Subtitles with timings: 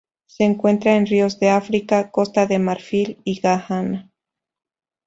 [0.25, 4.09] Se encuentran en ríos de África: Costa de Marfil y Ghana.